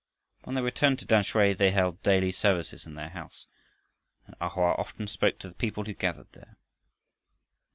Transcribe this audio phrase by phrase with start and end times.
[0.45, 3.45] When they returned to Tamsui they held daily services in their house,
[4.25, 6.57] and A Hoa often spoke to the people who gathered there.